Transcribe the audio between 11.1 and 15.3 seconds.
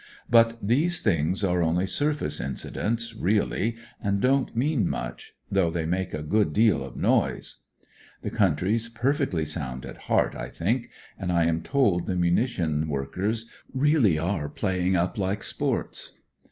and I am told the munitions workers really are playing up